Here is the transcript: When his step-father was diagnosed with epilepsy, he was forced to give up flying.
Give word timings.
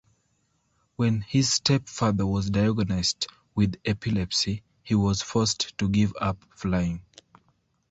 When 0.95 1.21
his 1.21 1.53
step-father 1.53 2.25
was 2.25 2.49
diagnosed 2.49 3.27
with 3.53 3.75
epilepsy, 3.85 4.63
he 4.81 4.95
was 4.95 5.21
forced 5.21 5.77
to 5.77 5.89
give 5.89 6.13
up 6.19 6.43
flying. 6.55 7.03